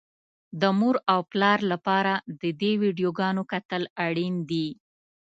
[0.61, 4.67] د مور او پلار لپاره د دې ويډيوګانو کتل اړين دي.